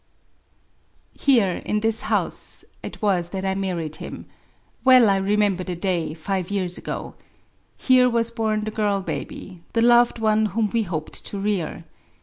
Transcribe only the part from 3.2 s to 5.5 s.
that I married him;— well I rf